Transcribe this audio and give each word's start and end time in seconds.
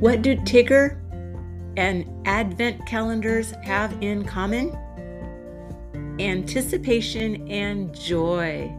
What 0.00 0.20
do 0.20 0.36
Tigger 0.36 1.00
and 1.78 2.04
Advent 2.26 2.84
calendars 2.84 3.52
have 3.62 3.96
in 4.02 4.26
common? 4.26 4.76
Anticipation 6.20 7.48
and 7.50 7.98
joy. 7.98 8.70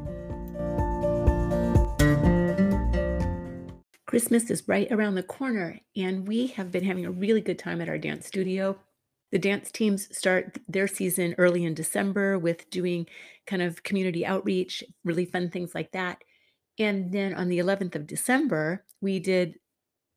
Christmas 4.06 4.52
is 4.52 4.68
right 4.68 4.88
around 4.92 5.16
the 5.16 5.24
corner, 5.24 5.80
and 5.96 6.28
we 6.28 6.48
have 6.48 6.72
been 6.72 6.84
having 6.84 7.08
a 7.08 7.12
really 7.12 7.42
good 7.42 7.58
time 7.58 7.82
at 7.82 7.90
our 7.90 7.98
dance 7.98 8.28
studio. 8.28 8.78
The 9.32 9.40
dance 9.40 9.72
teams 9.72 10.16
start 10.16 10.60
their 10.68 10.88
season 10.88 11.34
early 11.40 11.66
in 11.66 11.74
December 11.74 12.38
with 12.38 12.70
doing 12.70 13.08
kind 13.48 13.64
of 13.64 13.82
community 13.82 14.24
outreach, 14.24 14.84
really 15.04 15.26
fun 15.26 15.50
things 15.50 15.74
like 15.74 15.94
that. 15.94 16.20
And 16.78 17.12
then 17.12 17.34
on 17.34 17.50
the 17.50 17.58
11th 17.58 17.96
of 17.96 18.06
December, 18.06 18.86
we 19.02 19.20
did 19.20 19.56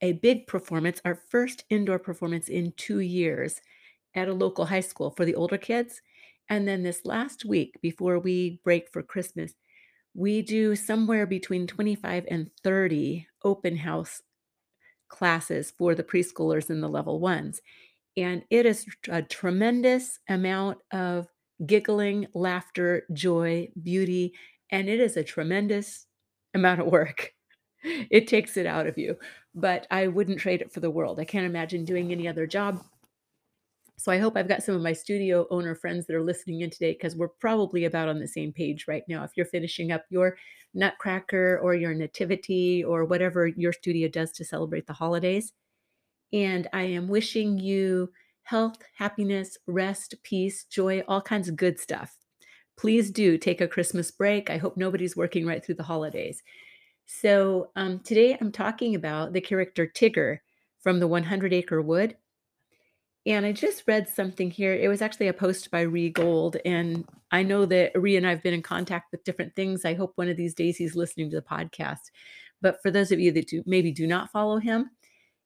a 0.00 0.12
big 0.12 0.46
performance, 0.46 1.00
our 1.04 1.14
first 1.14 1.64
indoor 1.70 1.98
performance 1.98 2.48
in 2.48 2.72
two 2.76 3.00
years 3.00 3.60
at 4.14 4.28
a 4.28 4.34
local 4.34 4.66
high 4.66 4.80
school 4.80 5.10
for 5.10 5.24
the 5.24 5.34
older 5.34 5.58
kids. 5.58 6.00
And 6.48 6.66
then 6.66 6.82
this 6.82 7.04
last 7.04 7.44
week, 7.44 7.78
before 7.80 8.18
we 8.18 8.60
break 8.64 8.88
for 8.92 9.02
Christmas, 9.02 9.52
we 10.14 10.42
do 10.42 10.74
somewhere 10.74 11.26
between 11.26 11.66
25 11.66 12.26
and 12.30 12.50
30 12.64 13.26
open 13.44 13.76
house 13.76 14.22
classes 15.08 15.72
for 15.76 15.94
the 15.94 16.04
preschoolers 16.04 16.70
and 16.70 16.82
the 16.82 16.88
level 16.88 17.20
ones. 17.20 17.60
And 18.16 18.44
it 18.50 18.66
is 18.66 18.86
a 19.08 19.22
tremendous 19.22 20.18
amount 20.28 20.78
of 20.92 21.28
giggling, 21.66 22.26
laughter, 22.34 23.04
joy, 23.12 23.70
beauty, 23.80 24.34
and 24.70 24.88
it 24.88 25.00
is 25.00 25.16
a 25.16 25.24
tremendous 25.24 26.06
amount 26.54 26.80
of 26.80 26.86
work. 26.86 27.34
It 27.82 28.26
takes 28.28 28.56
it 28.56 28.66
out 28.66 28.86
of 28.86 28.98
you, 28.98 29.16
but 29.54 29.86
I 29.90 30.08
wouldn't 30.08 30.40
trade 30.40 30.60
it 30.60 30.72
for 30.72 30.80
the 30.80 30.90
world. 30.90 31.18
I 31.18 31.24
can't 31.24 31.46
imagine 31.46 31.84
doing 31.84 32.12
any 32.12 32.28
other 32.28 32.46
job. 32.46 32.84
So 33.96 34.10
I 34.10 34.18
hope 34.18 34.36
I've 34.36 34.48
got 34.48 34.62
some 34.62 34.74
of 34.74 34.80
my 34.82 34.94
studio 34.94 35.46
owner 35.50 35.74
friends 35.74 36.06
that 36.06 36.16
are 36.16 36.22
listening 36.22 36.62
in 36.62 36.70
today 36.70 36.92
because 36.92 37.16
we're 37.16 37.28
probably 37.28 37.84
about 37.84 38.08
on 38.08 38.18
the 38.18 38.26
same 38.26 38.52
page 38.52 38.86
right 38.88 39.02
now. 39.08 39.24
If 39.24 39.32
you're 39.36 39.44
finishing 39.44 39.92
up 39.92 40.04
your 40.08 40.38
nutcracker 40.72 41.58
or 41.62 41.74
your 41.74 41.92
nativity 41.92 42.82
or 42.82 43.04
whatever 43.04 43.46
your 43.46 43.74
studio 43.74 44.08
does 44.08 44.32
to 44.32 44.44
celebrate 44.44 44.86
the 44.86 44.94
holidays, 44.94 45.52
and 46.32 46.66
I 46.72 46.82
am 46.82 47.08
wishing 47.08 47.58
you 47.58 48.10
health, 48.44 48.78
happiness, 48.96 49.58
rest, 49.66 50.14
peace, 50.22 50.64
joy, 50.64 51.02
all 51.06 51.20
kinds 51.20 51.48
of 51.48 51.56
good 51.56 51.78
stuff. 51.78 52.16
Please 52.78 53.10
do 53.10 53.36
take 53.36 53.60
a 53.60 53.68
Christmas 53.68 54.10
break. 54.10 54.48
I 54.48 54.56
hope 54.56 54.76
nobody's 54.76 55.16
working 55.16 55.44
right 55.44 55.62
through 55.62 55.74
the 55.74 55.82
holidays. 55.82 56.42
So, 57.12 57.70
um, 57.74 57.98
today 57.98 58.38
I'm 58.40 58.52
talking 58.52 58.94
about 58.94 59.32
the 59.32 59.40
character 59.40 59.84
Tigger 59.84 60.38
from 60.80 61.00
the 61.00 61.08
100 61.08 61.52
Acre 61.52 61.82
Wood. 61.82 62.16
And 63.26 63.44
I 63.44 63.50
just 63.50 63.82
read 63.88 64.08
something 64.08 64.48
here. 64.48 64.72
It 64.72 64.86
was 64.86 65.02
actually 65.02 65.26
a 65.26 65.32
post 65.32 65.72
by 65.72 65.80
Ree 65.80 66.10
Gold. 66.10 66.56
And 66.64 67.04
I 67.32 67.42
know 67.42 67.66
that 67.66 67.90
Ree 68.00 68.16
and 68.16 68.24
I 68.24 68.30
have 68.30 68.44
been 68.44 68.54
in 68.54 68.62
contact 68.62 69.10
with 69.10 69.24
different 69.24 69.56
things. 69.56 69.84
I 69.84 69.94
hope 69.94 70.12
one 70.14 70.28
of 70.28 70.36
these 70.36 70.54
days 70.54 70.76
he's 70.76 70.94
listening 70.94 71.30
to 71.30 71.36
the 71.36 71.42
podcast. 71.42 72.12
But 72.62 72.80
for 72.80 72.92
those 72.92 73.10
of 73.10 73.18
you 73.18 73.32
that 73.32 73.48
do, 73.48 73.64
maybe 73.66 73.90
do 73.90 74.06
not 74.06 74.30
follow 74.30 74.58
him, 74.58 74.90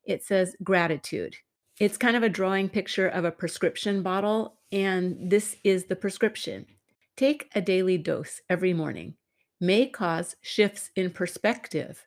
it 0.04 0.22
says 0.22 0.54
gratitude. 0.62 1.34
It's 1.80 1.96
kind 1.96 2.14
of 2.14 2.22
a 2.22 2.28
drawing 2.28 2.68
picture 2.68 3.08
of 3.08 3.24
a 3.24 3.32
prescription 3.32 4.02
bottle. 4.02 4.58
And 4.70 5.30
this 5.30 5.56
is 5.64 5.86
the 5.86 5.96
prescription. 5.96 6.66
Take 7.16 7.50
a 7.54 7.62
daily 7.62 7.96
dose 7.96 8.42
every 8.50 8.74
morning. 8.74 9.14
May 9.60 9.86
cause 9.86 10.36
shifts 10.40 10.90
in 10.96 11.10
perspective, 11.10 12.06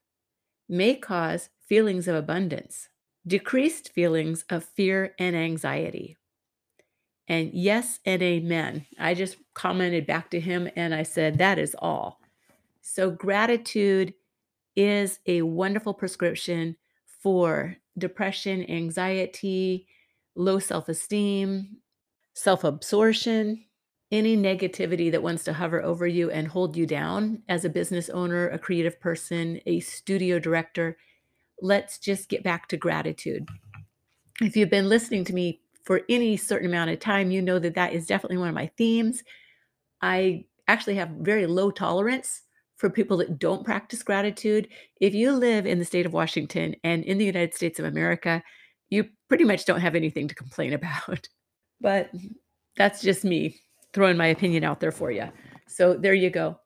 may 0.67 0.95
cause 0.95 1.49
feelings 1.65 2.07
of 2.07 2.15
abundance, 2.15 2.89
decreased 3.25 3.91
feelings 3.93 4.45
of 4.49 4.63
fear 4.63 5.13
and 5.17 5.35
anxiety. 5.35 6.17
And 7.27 7.53
yes 7.53 7.99
and 8.05 8.21
amen. 8.21 8.85
I 8.97 9.13
just 9.13 9.37
commented 9.53 10.05
back 10.07 10.29
to 10.31 10.39
him 10.39 10.69
and 10.75 10.93
I 10.93 11.03
said, 11.03 11.37
that 11.37 11.59
is 11.59 11.75
all. 11.79 12.21
So, 12.81 13.11
gratitude 13.11 14.13
is 14.77 15.19
a 15.25 15.41
wonderful 15.41 15.93
prescription 15.93 16.77
for 17.21 17.75
depression, 17.97 18.69
anxiety, 18.69 19.87
low 20.35 20.59
self 20.59 20.87
esteem, 20.87 21.77
self 22.33 22.63
absorption, 22.63 23.65
any 24.11 24.37
negativity 24.37 25.11
that 25.11 25.23
wants 25.23 25.43
to 25.43 25.53
hover 25.53 25.83
over 25.83 26.07
you 26.07 26.31
and 26.31 26.47
hold 26.47 26.77
you 26.77 26.85
down 26.85 27.43
as 27.49 27.65
a 27.65 27.69
business 27.69 28.09
owner, 28.09 28.47
a 28.49 28.59
creative 28.59 28.99
person, 28.99 29.59
a 29.65 29.79
studio 29.79 30.39
director 30.39 30.97
let's 31.61 31.97
just 31.97 32.29
get 32.29 32.43
back 32.43 32.67
to 32.67 32.77
gratitude. 32.77 33.47
If 34.41 34.55
you've 34.55 34.69
been 34.69 34.89
listening 34.89 35.23
to 35.25 35.33
me 35.33 35.61
for 35.83 36.01
any 36.09 36.37
certain 36.37 36.67
amount 36.67 36.91
of 36.91 36.99
time, 36.99 37.31
you 37.31 37.41
know 37.41 37.59
that 37.59 37.75
that 37.75 37.93
is 37.93 38.05
definitely 38.05 38.37
one 38.37 38.49
of 38.49 38.55
my 38.55 38.69
themes. 38.77 39.23
I 40.01 40.45
actually 40.67 40.95
have 40.95 41.09
very 41.09 41.47
low 41.47 41.71
tolerance 41.71 42.43
for 42.75 42.89
people 42.89 43.17
that 43.17 43.39
don't 43.39 43.65
practice 43.65 44.03
gratitude. 44.03 44.67
If 45.01 45.15
you 45.15 45.31
live 45.31 45.65
in 45.65 45.79
the 45.79 45.85
state 45.85 46.05
of 46.05 46.13
Washington 46.13 46.75
and 46.83 47.03
in 47.03 47.17
the 47.17 47.25
United 47.25 47.55
States 47.55 47.79
of 47.79 47.85
America, 47.85 48.43
you 48.89 49.05
pretty 49.27 49.43
much 49.43 49.65
don't 49.65 49.81
have 49.81 49.95
anything 49.95 50.27
to 50.27 50.35
complain 50.35 50.73
about. 50.73 51.27
But 51.81 52.11
that's 52.75 53.01
just 53.01 53.23
me 53.23 53.59
throwing 53.97 54.15
my 54.15 54.27
opinion 54.27 54.63
out 54.63 54.79
there 54.79 54.91
for 54.91 55.09
you. 55.09 55.27
So 55.65 55.95
there 55.95 56.13
you 56.13 56.29
go. 56.29 56.59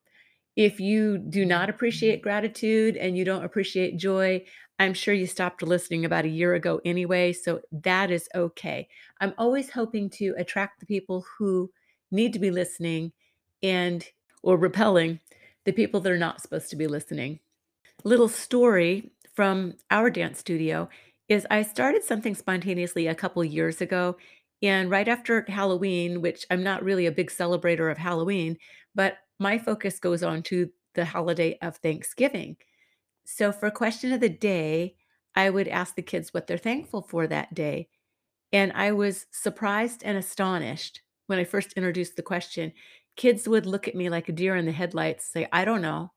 If 0.54 0.78
you 0.80 1.16
do 1.16 1.46
not 1.46 1.70
appreciate 1.70 2.20
gratitude 2.20 2.94
and 2.98 3.16
you 3.16 3.24
don't 3.24 3.42
appreciate 3.42 3.96
joy, 3.96 4.44
I'm 4.78 4.92
sure 4.92 5.14
you 5.14 5.26
stopped 5.26 5.62
listening 5.62 6.04
about 6.04 6.26
a 6.26 6.28
year 6.28 6.52
ago 6.52 6.82
anyway, 6.84 7.32
so 7.32 7.62
that 7.72 8.10
is 8.10 8.28
okay. 8.34 8.86
I'm 9.22 9.32
always 9.38 9.70
hoping 9.70 10.10
to 10.10 10.34
attract 10.36 10.80
the 10.80 10.84
people 10.84 11.24
who 11.38 11.70
need 12.10 12.34
to 12.34 12.38
be 12.38 12.50
listening 12.50 13.12
and 13.62 14.06
or 14.42 14.58
repelling 14.58 15.18
the 15.64 15.72
people 15.72 16.00
that 16.00 16.12
are 16.12 16.18
not 16.18 16.42
supposed 16.42 16.68
to 16.68 16.76
be 16.76 16.86
listening. 16.86 17.40
Little 18.04 18.28
story 18.28 19.10
from 19.32 19.72
our 19.90 20.10
dance 20.10 20.40
studio 20.40 20.90
is 21.30 21.46
I 21.50 21.62
started 21.62 22.04
something 22.04 22.34
spontaneously 22.34 23.06
a 23.06 23.14
couple 23.14 23.42
years 23.42 23.80
ago 23.80 24.18
and 24.62 24.90
right 24.90 25.08
after 25.08 25.44
Halloween, 25.48 26.20
which 26.20 26.46
I'm 26.50 26.62
not 26.62 26.84
really 26.84 27.06
a 27.06 27.12
big 27.12 27.30
celebrator 27.30 27.90
of 27.90 27.98
Halloween, 27.98 28.56
but 28.94 29.18
my 29.38 29.58
focus 29.58 29.98
goes 29.98 30.22
on 30.22 30.42
to 30.44 30.70
the 30.94 31.04
holiday 31.04 31.58
of 31.60 31.76
Thanksgiving. 31.76 32.56
So 33.24 33.50
for 33.50 33.70
question 33.70 34.12
of 34.12 34.20
the 34.20 34.28
day, 34.28 34.94
I 35.34 35.50
would 35.50 35.68
ask 35.68 35.94
the 35.94 36.02
kids 36.02 36.32
what 36.32 36.46
they're 36.46 36.58
thankful 36.58 37.02
for 37.02 37.26
that 37.26 37.54
day. 37.54 37.88
And 38.52 38.72
I 38.74 38.92
was 38.92 39.26
surprised 39.30 40.02
and 40.04 40.18
astonished 40.18 41.00
when 41.26 41.38
I 41.38 41.44
first 41.44 41.72
introduced 41.72 42.16
the 42.16 42.22
question. 42.22 42.72
Kids 43.16 43.48
would 43.48 43.66
look 43.66 43.88
at 43.88 43.94
me 43.94 44.10
like 44.10 44.28
a 44.28 44.32
deer 44.32 44.54
in 44.54 44.66
the 44.66 44.72
headlights, 44.72 45.24
say, 45.24 45.48
I 45.52 45.64
don't 45.64 45.82
know. 45.82 46.12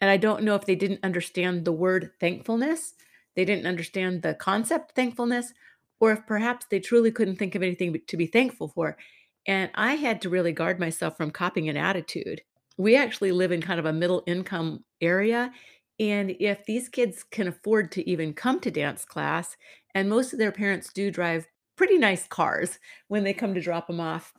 And 0.00 0.10
I 0.10 0.16
don't 0.16 0.44
know 0.44 0.54
if 0.54 0.64
they 0.64 0.74
didn't 0.74 1.00
understand 1.02 1.64
the 1.64 1.72
word 1.72 2.12
thankfulness, 2.20 2.94
they 3.34 3.44
didn't 3.44 3.66
understand 3.66 4.22
the 4.22 4.34
concept 4.34 4.94
thankfulness, 4.94 5.52
or 6.02 6.12
if 6.12 6.26
perhaps 6.26 6.66
they 6.66 6.80
truly 6.80 7.10
couldn't 7.10 7.36
think 7.36 7.54
of 7.54 7.62
anything 7.62 7.98
to 8.06 8.16
be 8.18 8.26
thankful 8.26 8.68
for. 8.68 8.98
And 9.46 9.70
I 9.74 9.94
had 9.94 10.20
to 10.22 10.28
really 10.28 10.52
guard 10.52 10.78
myself 10.78 11.16
from 11.16 11.30
copying 11.30 11.70
an 11.70 11.78
attitude 11.78 12.42
we 12.76 12.96
actually 12.96 13.32
live 13.32 13.52
in 13.52 13.62
kind 13.62 13.78
of 13.78 13.86
a 13.86 13.92
middle 13.92 14.22
income 14.26 14.84
area. 15.00 15.52
And 16.00 16.34
if 16.40 16.64
these 16.66 16.88
kids 16.88 17.22
can 17.22 17.48
afford 17.48 17.92
to 17.92 18.08
even 18.08 18.34
come 18.34 18.60
to 18.60 18.70
dance 18.70 19.04
class, 19.04 19.56
and 19.94 20.08
most 20.08 20.32
of 20.32 20.38
their 20.38 20.52
parents 20.52 20.92
do 20.92 21.10
drive 21.10 21.46
pretty 21.76 21.98
nice 21.98 22.26
cars 22.26 22.78
when 23.08 23.24
they 23.24 23.34
come 23.34 23.54
to 23.54 23.60
drop 23.60 23.86
them 23.86 24.00
off, 24.00 24.32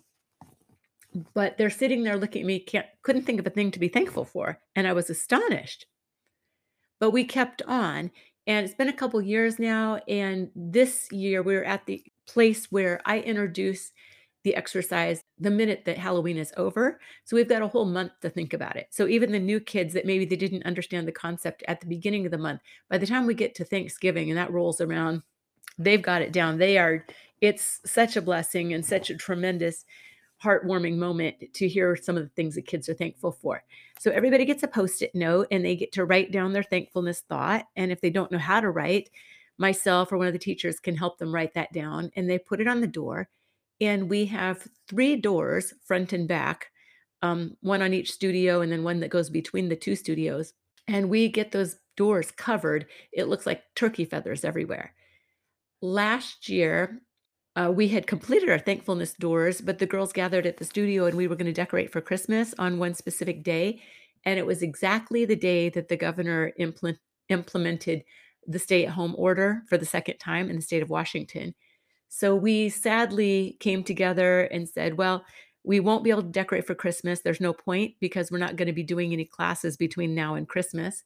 but 1.33 1.57
they're 1.57 1.69
sitting 1.69 2.03
there 2.03 2.17
looking 2.17 2.41
at 2.41 2.47
me, 2.47 2.59
can't 2.59 2.87
couldn't 3.03 3.23
think 3.23 3.39
of 3.39 3.45
a 3.45 3.51
thing 3.51 3.69
to 3.71 3.79
be 3.79 3.87
thankful 3.87 4.25
for. 4.25 4.59
And 4.75 4.87
I 4.87 4.93
was 4.93 5.09
astonished. 5.09 5.85
But 6.99 7.11
we 7.11 7.23
kept 7.23 7.61
on. 7.63 8.11
And 8.45 8.65
it's 8.65 8.75
been 8.75 8.89
a 8.89 8.93
couple 8.93 9.21
years 9.21 9.59
now. 9.59 9.99
And 10.07 10.49
this 10.55 11.11
year 11.11 11.41
we 11.41 11.55
we're 11.55 11.63
at 11.63 11.85
the 11.85 12.03
place 12.27 12.71
where 12.71 13.01
I 13.05 13.19
introduce 13.19 13.91
the 14.43 14.55
exercise 14.55 15.23
the 15.39 15.51
minute 15.51 15.83
that 15.85 15.97
Halloween 15.97 16.37
is 16.37 16.53
over. 16.57 16.99
So 17.23 17.35
we've 17.35 17.47
got 17.47 17.61
a 17.61 17.67
whole 17.67 17.85
month 17.85 18.11
to 18.21 18.29
think 18.29 18.53
about 18.53 18.75
it. 18.75 18.87
So 18.91 19.07
even 19.07 19.31
the 19.31 19.39
new 19.39 19.59
kids 19.59 19.93
that 19.93 20.05
maybe 20.05 20.25
they 20.25 20.35
didn't 20.35 20.65
understand 20.65 21.07
the 21.07 21.13
concept 21.13 21.63
at 21.67 21.79
the 21.79 21.87
beginning 21.87 22.25
of 22.25 22.31
the 22.31 22.37
month, 22.37 22.61
by 22.89 22.97
the 22.97 23.07
time 23.07 23.25
we 23.25 23.33
get 23.33 23.55
to 23.55 23.65
Thanksgiving 23.65 24.29
and 24.29 24.37
that 24.37 24.51
rolls 24.51 24.81
around, 24.81 25.23
they've 25.77 26.01
got 26.01 26.21
it 26.21 26.33
down. 26.33 26.57
They 26.57 26.77
are 26.77 27.05
it's 27.41 27.81
such 27.85 28.15
a 28.15 28.21
blessing 28.21 28.73
and 28.73 28.85
such 28.85 29.09
a 29.09 29.17
tremendous 29.17 29.85
heartwarming 30.43 30.97
moment 30.97 31.35
to 31.53 31.67
hear 31.67 31.95
some 31.95 32.17
of 32.17 32.23
the 32.23 32.29
things 32.29 32.55
that 32.55 32.67
kids 32.67 32.89
are 32.89 32.93
thankful 32.93 33.31
for. 33.31 33.63
So 33.99 34.11
everybody 34.11 34.45
gets 34.45 34.63
a 34.63 34.67
post-it 34.67 35.15
note 35.15 35.47
and 35.51 35.63
they 35.63 35.75
get 35.75 35.91
to 35.93 36.05
write 36.05 36.31
down 36.31 36.53
their 36.53 36.63
thankfulness 36.63 37.21
thought 37.21 37.67
and 37.75 37.91
if 37.91 38.01
they 38.01 38.09
don't 38.09 38.31
know 38.31 38.37
how 38.37 38.59
to 38.59 38.69
write, 38.69 39.09
myself 39.57 40.11
or 40.11 40.17
one 40.17 40.27
of 40.27 40.33
the 40.33 40.39
teachers 40.39 40.79
can 40.79 40.95
help 40.95 41.17
them 41.17 41.33
write 41.33 41.53
that 41.53 41.71
down 41.71 42.11
and 42.15 42.29
they 42.29 42.37
put 42.37 42.59
it 42.59 42.67
on 42.67 42.81
the 42.81 42.87
door 42.87 43.29
and 43.81 44.09
we 44.09 44.25
have 44.25 44.67
three 44.87 45.15
doors, 45.15 45.73
front 45.85 46.13
and 46.13 46.27
back, 46.27 46.71
um, 47.21 47.57
one 47.61 47.81
on 47.81 47.93
each 47.93 48.11
studio, 48.11 48.61
and 48.61 48.71
then 48.71 48.83
one 48.83 48.99
that 48.99 49.09
goes 49.09 49.29
between 49.29 49.69
the 49.69 49.75
two 49.75 49.95
studios. 49.95 50.53
And 50.87 51.09
we 51.09 51.29
get 51.29 51.51
those 51.51 51.77
doors 51.95 52.31
covered. 52.31 52.85
It 53.11 53.27
looks 53.27 53.45
like 53.45 53.63
turkey 53.75 54.05
feathers 54.05 54.43
everywhere. 54.43 54.93
Last 55.81 56.49
year, 56.49 57.01
uh, 57.55 57.71
we 57.73 57.87
had 57.87 58.07
completed 58.07 58.49
our 58.49 58.59
thankfulness 58.59 59.13
doors, 59.13 59.61
but 59.61 59.77
the 59.77 59.85
girls 59.85 60.11
gathered 60.11 60.45
at 60.45 60.57
the 60.57 60.65
studio 60.65 61.05
and 61.05 61.15
we 61.15 61.27
were 61.27 61.35
going 61.35 61.45
to 61.45 61.53
decorate 61.53 61.91
for 61.91 62.01
Christmas 62.01 62.53
on 62.57 62.79
one 62.79 62.93
specific 62.93 63.43
day. 63.43 63.81
And 64.25 64.39
it 64.39 64.45
was 64.45 64.61
exactly 64.61 65.25
the 65.25 65.35
day 65.35 65.69
that 65.69 65.87
the 65.87 65.97
governor 65.97 66.53
implement, 66.57 66.97
implemented 67.29 68.03
the 68.47 68.59
stay 68.59 68.85
at 68.85 68.93
home 68.93 69.13
order 69.17 69.63
for 69.69 69.77
the 69.77 69.85
second 69.85 70.17
time 70.17 70.49
in 70.49 70.55
the 70.55 70.61
state 70.61 70.81
of 70.81 70.89
Washington. 70.89 71.53
So 72.09 72.35
we 72.35 72.69
sadly 72.69 73.57
came 73.59 73.83
together 73.83 74.41
and 74.41 74.67
said, 74.67 74.97
well, 74.97 75.23
we 75.63 75.79
won't 75.79 76.03
be 76.03 76.09
able 76.09 76.23
to 76.23 76.29
decorate 76.29 76.67
for 76.67 76.75
Christmas. 76.75 77.21
There's 77.21 77.39
no 77.39 77.53
point 77.53 77.95
because 77.99 78.31
we're 78.31 78.37
not 78.37 78.55
going 78.55 78.67
to 78.67 78.73
be 78.73 78.83
doing 78.83 79.13
any 79.13 79.25
classes 79.25 79.77
between 79.77 80.13
now 80.13 80.35
and 80.35 80.47
Christmas. 80.47 81.03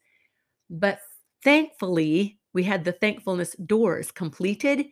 But 0.70 1.00
thankfully, 1.44 2.40
we 2.54 2.64
had 2.64 2.84
the 2.84 2.92
thankfulness 2.92 3.56
doors 3.66 4.12
completed. 4.12 4.88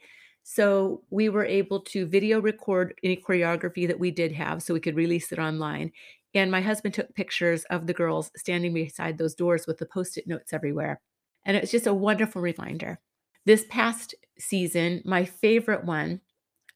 So 0.47 1.01
we 1.09 1.27
were 1.27 1.44
able 1.44 1.80
to 1.86 2.06
video 2.06 2.39
record 2.39 2.94
any 3.03 3.18
choreography 3.18 3.88
that 3.88 3.97
we 3.97 4.12
did 4.12 4.31
have 4.33 4.62
so 4.62 4.75
we 4.75 4.80
could 4.80 4.95
release 4.95 5.31
it 5.31 5.39
online. 5.39 5.92
And 6.36 6.51
my 6.51 6.62
husband 6.62 6.94
took 6.94 7.15
pictures 7.15 7.63
of 7.71 7.88
the 7.88 7.95
girls 7.95 8.30
standing 8.38 8.71
beside 8.71 9.18
those 9.18 9.33
doors 9.33 9.65
with 9.65 9.80
the 9.80 9.88
post 9.88 10.19
it 10.19 10.27
notes 10.27 10.53
everywhere. 10.53 11.01
And 11.45 11.57
it's 11.57 11.71
just 11.71 11.88
a 11.88 11.95
wonderful 11.95 12.44
reminder. 12.44 13.00
This 13.45 13.65
past 13.69 14.13
season, 14.38 15.01
my 15.03 15.25
favorite 15.25 15.83
one, 15.83 16.21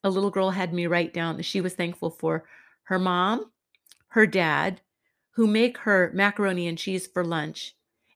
a 0.04 0.10
little 0.10 0.32
girl 0.32 0.50
had 0.50 0.74
me 0.74 0.88
write 0.88 1.14
down 1.14 1.38
that 1.38 1.44
she 1.44 1.62
was 1.62 1.76
thankful 1.76 2.10
for 2.10 2.46
her 2.86 2.98
mom, 2.98 3.52
her 4.10 4.26
dad, 4.26 4.82
who 5.34 5.46
make 5.46 5.78
her 5.80 6.10
macaroni 6.16 6.68
and 6.68 6.80
cheese 6.80 7.06
for 7.06 7.24
lunch, 7.24 7.76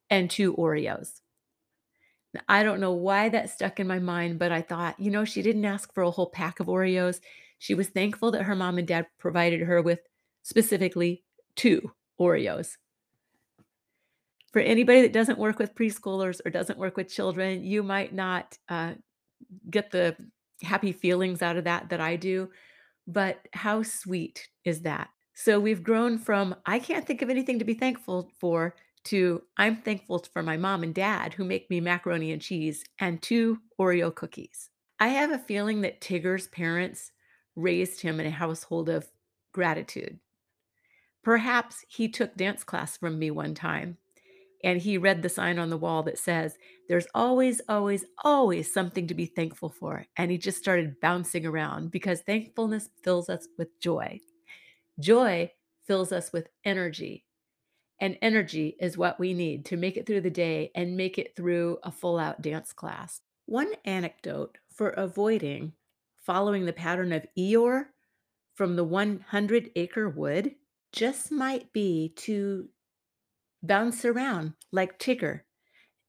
and 0.09 0.31
two 0.31 0.55
Oreos. 0.55 1.21
I 2.47 2.63
don't 2.63 2.79
know 2.79 2.93
why 2.93 3.29
that 3.29 3.49
stuck 3.49 3.79
in 3.79 3.87
my 3.87 3.99
mind, 3.99 4.39
but 4.39 4.51
I 4.51 4.61
thought, 4.61 4.99
you 4.99 5.11
know, 5.11 5.25
she 5.25 5.41
didn't 5.41 5.65
ask 5.65 5.93
for 5.93 6.03
a 6.03 6.11
whole 6.11 6.29
pack 6.29 6.59
of 6.59 6.67
Oreos. 6.67 7.19
She 7.59 7.75
was 7.75 7.89
thankful 7.89 8.31
that 8.31 8.43
her 8.43 8.55
mom 8.55 8.77
and 8.77 8.87
dad 8.87 9.07
provided 9.19 9.61
her 9.61 9.81
with 9.81 9.99
specifically 10.41 11.23
two 11.55 11.91
Oreos. 12.19 12.77
For 14.51 14.59
anybody 14.59 15.01
that 15.01 15.13
doesn't 15.13 15.39
work 15.39 15.59
with 15.59 15.75
preschoolers 15.75 16.39
or 16.45 16.51
doesn't 16.51 16.77
work 16.77 16.97
with 16.97 17.09
children, 17.09 17.63
you 17.63 17.81
might 17.83 18.13
not 18.13 18.57
uh, 18.69 18.93
get 19.69 19.91
the 19.91 20.15
happy 20.61 20.91
feelings 20.91 21.41
out 21.41 21.57
of 21.57 21.63
that 21.63 21.89
that 21.89 22.01
I 22.01 22.15
do. 22.15 22.49
But 23.07 23.39
how 23.53 23.83
sweet 23.83 24.47
is 24.63 24.81
that? 24.81 25.09
So 25.33 25.59
we've 25.59 25.83
grown 25.83 26.17
from, 26.17 26.55
I 26.65 26.79
can't 26.79 27.05
think 27.05 27.21
of 27.21 27.29
anything 27.29 27.59
to 27.59 27.65
be 27.65 27.73
thankful 27.73 28.29
for, 28.39 28.75
to 29.05 29.43
I'm 29.57 29.77
thankful 29.77 30.25
for 30.31 30.43
my 30.43 30.57
mom 30.57 30.83
and 30.83 30.93
dad 30.93 31.33
who 31.33 31.43
make 31.43 31.69
me 31.69 31.79
macaroni 31.81 32.31
and 32.31 32.41
cheese 32.41 32.83
and 32.99 33.21
two 33.21 33.59
Oreo 33.79 34.13
cookies. 34.13 34.69
I 34.99 35.09
have 35.09 35.31
a 35.31 35.39
feeling 35.39 35.81
that 35.81 36.01
Tigger's 36.01 36.47
parents 36.47 37.11
raised 37.55 38.01
him 38.01 38.19
in 38.19 38.25
a 38.25 38.31
household 38.31 38.89
of 38.89 39.07
gratitude. 39.51 40.19
Perhaps 41.23 41.85
he 41.87 42.09
took 42.09 42.35
dance 42.35 42.63
class 42.63 42.97
from 42.97 43.17
me 43.19 43.31
one 43.31 43.53
time 43.55 43.97
and 44.63 44.81
he 44.81 44.97
read 44.97 45.21
the 45.21 45.29
sign 45.29 45.59
on 45.59 45.69
the 45.69 45.77
wall 45.77 46.03
that 46.03 46.17
says, 46.17 46.57
There's 46.87 47.07
always, 47.13 47.61
always, 47.67 48.05
always 48.23 48.73
something 48.73 49.07
to 49.07 49.13
be 49.13 49.25
thankful 49.25 49.69
for. 49.69 50.05
And 50.15 50.31
he 50.31 50.37
just 50.37 50.57
started 50.57 50.99
bouncing 51.01 51.45
around 51.45 51.91
because 51.91 52.21
thankfulness 52.21 52.89
fills 53.03 53.29
us 53.29 53.47
with 53.57 53.79
joy. 53.79 54.21
Joy 54.99 55.51
fills 55.85 56.11
us 56.11 56.31
with 56.31 56.47
energy. 56.63 57.25
And 57.99 58.17
energy 58.21 58.75
is 58.79 58.97
what 58.97 59.19
we 59.19 59.33
need 59.33 59.65
to 59.65 59.77
make 59.77 59.97
it 59.97 60.05
through 60.05 60.21
the 60.21 60.29
day 60.29 60.71
and 60.75 60.97
make 60.97 61.17
it 61.17 61.35
through 61.35 61.79
a 61.83 61.91
full 61.91 62.19
out 62.19 62.41
dance 62.41 62.73
class. 62.73 63.21
One 63.45 63.71
anecdote 63.85 64.57
for 64.73 64.89
avoiding 64.89 65.73
following 66.23 66.65
the 66.65 66.73
pattern 66.73 67.11
of 67.11 67.25
Eeyore 67.37 67.85
from 68.55 68.75
the 68.75 68.83
100 68.83 69.71
acre 69.75 70.09
wood 70.09 70.55
just 70.91 71.31
might 71.31 71.73
be 71.73 72.13
to 72.15 72.69
bounce 73.61 74.05
around 74.05 74.53
like 74.71 74.99
Tigger. 74.99 75.41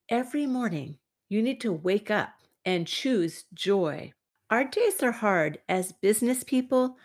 Every 0.08 0.46
morning, 0.46 0.98
you 1.28 1.42
need 1.42 1.60
to 1.62 1.72
wake 1.72 2.10
up 2.10 2.34
and 2.64 2.86
choose 2.86 3.44
joy. 3.54 4.12
Our 4.50 4.64
days 4.64 5.02
are 5.02 5.12
hard 5.12 5.58
as 5.68 5.92
business 5.92 6.44
people. 6.44 6.96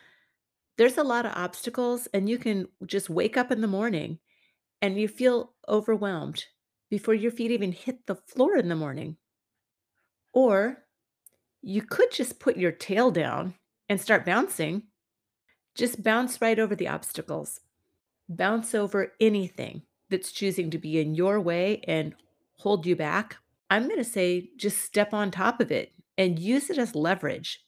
There's 0.78 0.98
a 0.98 1.04
lot 1.04 1.26
of 1.26 1.34
obstacles, 1.36 2.08
and 2.14 2.30
you 2.30 2.38
can 2.38 2.68
just 2.86 3.10
wake 3.10 3.38
up 3.38 3.52
in 3.52 3.62
the 3.62 3.68
morning 3.68 4.20
and 4.82 5.00
you 5.00 5.08
feel 5.08 5.54
overwhelmed 5.68 6.46
before 6.90 7.14
your 7.14 7.32
feet 7.32 7.52
even 7.52 7.72
hit 7.72 8.06
the 8.06 8.16
floor 8.16 8.58
in 8.58 8.70
the 8.70 8.76
morning. 8.76 9.18
Or 10.34 10.86
you 11.62 11.82
could 11.82 12.12
just 12.12 12.40
put 12.40 12.58
your 12.58 12.72
tail 12.72 13.12
down 13.12 13.56
and 13.88 14.00
start 14.00 14.26
bouncing. 14.26 14.84
Just 15.76 16.04
bounce 16.04 16.42
right 16.42 16.60
over 16.60 16.76
the 16.76 16.88
obstacles, 16.88 17.62
bounce 18.28 18.74
over 18.74 19.14
anything 19.20 19.84
that's 20.10 20.32
choosing 20.32 20.70
to 20.72 20.78
be 20.78 21.00
in 21.00 21.16
your 21.16 21.40
way 21.40 21.82
and 21.88 22.16
hold 22.60 22.86
you 22.86 22.96
back, 22.96 23.38
I'm 23.70 23.84
going 23.84 23.98
to 23.98 24.04
say 24.04 24.50
just 24.58 24.80
step 24.80 25.14
on 25.14 25.32
top 25.32 25.62
of 25.62 25.72
it 25.72 25.94
and 26.18 26.40
use 26.40 26.70
it 26.70 26.78
as 26.78 26.96
leverage. 26.96 27.64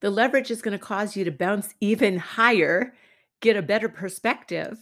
The 0.00 0.10
leverage 0.10 0.50
is 0.50 0.62
going 0.62 0.76
to 0.76 0.84
cause 0.84 1.16
you 1.16 1.24
to 1.24 1.30
bounce 1.30 1.74
even 1.80 2.18
higher, 2.18 2.94
get 3.40 3.56
a 3.56 3.62
better 3.62 3.88
perspective. 3.88 4.78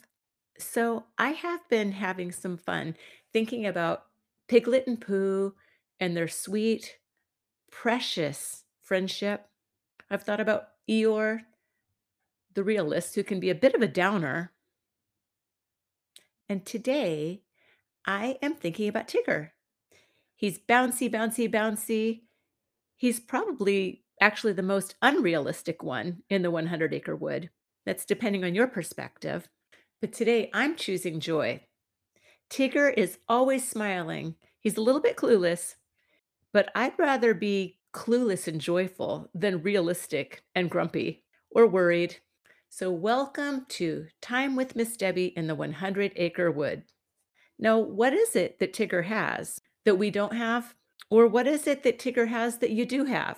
So, 0.62 1.06
I 1.18 1.30
have 1.30 1.68
been 1.68 1.92
having 1.92 2.32
some 2.32 2.56
fun 2.56 2.96
thinking 3.32 3.66
about 3.66 4.06
Piglet 4.48 4.86
and 4.86 5.00
Pooh 5.00 5.54
and 6.00 6.16
their 6.16 6.28
sweet, 6.28 6.98
precious 7.70 8.64
friendship. 8.80 9.48
I've 10.10 10.22
thought 10.22 10.40
about 10.40 10.68
Eeyore, 10.88 11.40
the 12.54 12.64
realist, 12.64 13.14
who 13.14 13.24
can 13.24 13.40
be 13.40 13.50
a 13.50 13.54
bit 13.54 13.74
of 13.74 13.82
a 13.82 13.88
downer, 13.88 14.52
and 16.48 16.66
today 16.66 17.42
I 18.06 18.38
am 18.42 18.54
thinking 18.54 18.88
about 18.88 19.08
Tigger. 19.08 19.50
He's 20.36 20.58
bouncy, 20.58 21.10
bouncy, 21.10 21.50
bouncy. 21.50 22.22
He's 22.96 23.20
probably 23.20 24.04
actually 24.20 24.52
the 24.52 24.62
most 24.62 24.96
unrealistic 25.02 25.82
one 25.82 26.22
in 26.28 26.42
the 26.42 26.50
100 26.50 26.94
acre 26.94 27.16
wood. 27.16 27.50
That's 27.86 28.04
depending 28.04 28.44
on 28.44 28.54
your 28.54 28.66
perspective. 28.66 29.48
But 30.02 30.12
today 30.12 30.50
I'm 30.52 30.76
choosing 30.76 31.18
joy. 31.20 31.62
Tigger 32.50 32.92
is 32.94 33.18
always 33.28 33.66
smiling. 33.66 34.34
He's 34.60 34.76
a 34.76 34.82
little 34.82 35.00
bit 35.00 35.16
clueless, 35.16 35.76
but 36.52 36.70
I'd 36.74 36.98
rather 36.98 37.32
be 37.32 37.78
clueless 37.94 38.46
and 38.46 38.60
joyful 38.60 39.30
than 39.32 39.62
realistic 39.62 40.42
and 40.54 40.68
grumpy 40.68 41.24
or 41.50 41.66
worried 41.66 42.16
so, 42.74 42.90
welcome 42.90 43.66
to 43.68 44.06
Time 44.22 44.56
with 44.56 44.74
Miss 44.74 44.96
Debbie 44.96 45.34
in 45.36 45.46
the 45.46 45.54
100 45.54 46.12
Acre 46.16 46.50
Wood. 46.50 46.84
Now, 47.58 47.78
what 47.78 48.14
is 48.14 48.34
it 48.34 48.60
that 48.60 48.72
Tigger 48.72 49.04
has 49.04 49.60
that 49.84 49.96
we 49.96 50.10
don't 50.10 50.32
have? 50.32 50.74
Or 51.10 51.26
what 51.26 51.46
is 51.46 51.66
it 51.66 51.82
that 51.82 51.98
Tigger 51.98 52.28
has 52.28 52.60
that 52.60 52.70
you 52.70 52.86
do 52.86 53.04
have? 53.04 53.36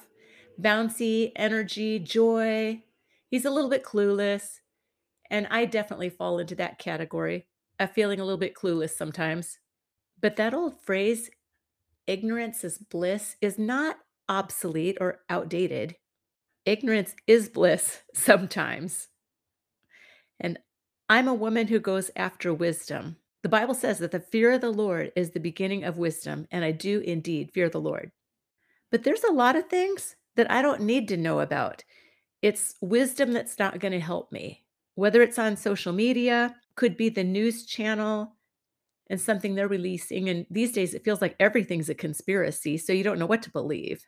Bouncy, 0.63 1.33
energy, 1.35 1.99
joy. 1.99 2.85
He's 3.29 3.45
a 3.45 3.51
little 3.51 3.69
bit 3.69 3.83
clueless. 3.83 4.61
And 5.31 5.47
I 5.51 5.65
definitely 5.65 6.11
fall 6.11 6.39
into 6.39 6.55
that 6.57 6.79
category 6.79 7.47
of 7.79 7.93
feeling 7.93 8.21
a 8.21 8.25
little 8.25 8.39
bit 8.39 8.55
clueless 8.55 8.91
sometimes. 8.91 9.59
But 10.21 10.37
that 10.37 10.55
old 10.55 10.81
phrase, 10.81 11.31
ignorance 12.07 12.65
is 12.65 12.79
bliss, 12.79 13.37
is 13.41 13.59
not 13.59 13.99
obsolete 14.29 14.99
or 15.01 15.21
outdated. 15.29 15.97
Ignorance 16.65 17.15
is 17.27 17.49
bliss 17.49 18.03
sometimes. 18.15 19.09
And 20.41 20.59
I'm 21.09 21.29
a 21.29 21.35
woman 21.35 21.69
who 21.69 21.79
goes 21.81 22.11
after 22.17 22.53
wisdom. 22.53 23.17
The 23.43 23.49
Bible 23.49 23.75
says 23.75 23.99
that 23.99 24.11
the 24.11 24.21
fear 24.21 24.53
of 24.53 24.63
the 24.63 24.71
Lord 24.71 25.13
is 25.15 25.31
the 25.31 25.41
beginning 25.41 25.85
of 25.85 25.99
wisdom, 25.99 26.47
and 26.51 26.65
I 26.65 26.71
do 26.71 27.01
indeed 27.01 27.51
fear 27.53 27.69
the 27.69 27.81
Lord. 27.81 28.11
But 28.91 29.03
there's 29.05 29.25
a 29.25 29.33
lot 29.33 29.57
of 29.57 29.69
things 29.69 30.17
that 30.37 30.51
I 30.51 30.63
don't 30.63 30.81
need 30.81 31.09
to 31.09 31.17
know 31.17 31.41
about. 31.41 31.85
It's 32.41 32.75
wisdom 32.81 33.33
that's 33.33 33.59
not 33.59 33.81
going 33.81 33.93
to 33.93 34.01
help 34.01 34.33
me. 34.33 34.64
Whether 34.95 35.23
it's 35.23 35.39
on 35.39 35.57
social 35.57 35.93
media, 35.93 36.57
could 36.77 36.97
be 36.97 37.09
the 37.09 37.25
news 37.25 37.67
channel 37.67 38.37
and 39.09 39.21
something 39.21 39.55
they're 39.55 39.69
releasing. 39.69 40.29
And 40.29 40.47
these 40.51 40.73
days 40.73 40.95
it 40.95 41.05
feels 41.05 41.21
like 41.21 41.37
everything's 41.39 41.89
a 41.89 41.95
conspiracy, 41.95 42.79
so 42.79 42.93
you 42.93 43.05
don't 43.05 43.19
know 43.19 43.27
what 43.27 43.43
to 43.43 43.51
believe. 43.51 44.07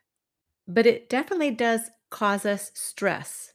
But 0.67 0.85
it 0.85 1.09
definitely 1.09 1.51
does 1.51 1.89
cause 2.09 2.45
us 2.45 2.71
stress 2.73 3.53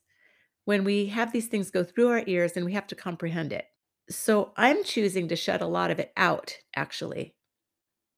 when 0.65 0.85
we 0.85 1.07
have 1.07 1.33
these 1.33 1.47
things 1.47 1.71
go 1.71 1.85
through 1.85 2.09
our 2.09 2.23
ears 2.27 2.53
and 2.57 2.65
we 2.65 2.73
have 2.75 2.87
to 2.87 2.95
comprehend 2.95 3.53
it. 3.53 3.67
So 4.09 4.53
I'm 4.57 4.85
choosing 4.85 5.29
to 5.29 5.37
shut 5.37 5.63
a 5.63 5.67
lot 5.67 5.91
of 5.91 5.99
it 5.99 6.13
out, 6.17 6.57
actually. 6.77 7.35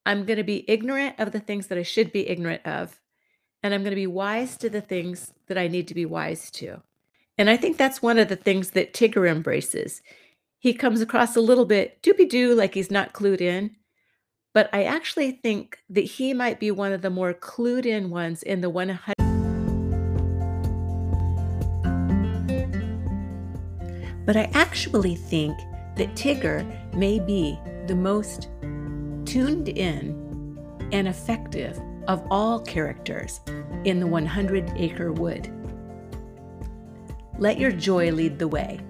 I'm 0.06 0.26
going 0.26 0.37
to 0.37 0.44
be 0.44 0.68
ignorant 0.68 1.16
of 1.18 1.33
the 1.33 1.40
things 1.40 1.68
that 1.68 1.78
I 1.78 1.83
should 1.83 2.12
be 2.12 2.28
ignorant 2.28 2.66
of, 2.66 3.00
and 3.62 3.73
I'm 3.73 3.83
going 3.83 3.92
to 3.92 3.97
be 3.97 4.06
wise 4.06 4.56
to 4.59 4.68
the 4.68 4.83
things 4.83 5.33
that 5.47 5.56
I 5.56 5.68
need 5.68 5.88
to 5.88 5.94
be 5.94 6.04
wise 6.04 6.50
to. 6.52 6.83
And 7.37 7.50
I 7.50 7.57
think 7.57 7.76
that's 7.76 8.03
one 8.03 8.19
of 8.19 8.29
the 8.29 8.37
things 8.37 8.71
that 8.71 8.93
Tigger 8.93 9.29
embraces. 9.29 10.03
He 10.59 10.73
comes 10.73 11.00
across 11.00 11.37
a 11.37 11.41
little 11.41 11.64
bit 11.64 12.03
doopy 12.03 12.29
doo, 12.29 12.55
like 12.55 12.75
he's 12.75 12.91
not 12.91 13.12
clued 13.12 13.41
in, 13.41 13.76
but 14.55 14.71
I 14.73 14.85
actually 14.85 15.33
think 15.33 15.79
that 15.91 16.05
he 16.05 16.33
might 16.33 16.61
be 16.61 16.71
one 16.71 16.93
of 16.93 17.03
the 17.03 17.11
more 17.11 17.35
clued 17.35 17.87
in 17.87 18.09
ones 18.09 18.43
in 18.43 18.61
the 18.61 18.71
100 18.71 19.14
But 24.26 24.37
I 24.38 24.50
actually 24.55 25.17
think 25.17 25.59
that 25.97 26.14
Tigger 26.14 26.64
may 26.95 27.19
be 27.19 27.59
the 27.87 27.95
most 27.95 28.49
tuned 29.26 29.69
in 29.69 30.59
and 30.93 31.09
effective 31.09 31.79
of 32.09 32.26
all 32.31 32.61
characters 32.61 33.41
in 33.85 34.00
the 34.00 34.07
100 34.07 34.73
Acre 34.76 35.12
Wood. 35.12 35.53
Let 37.37 37.59
your 37.59 37.73
joy 37.73 38.12
lead 38.12 38.38
the 38.38 38.47
way. 38.47 38.81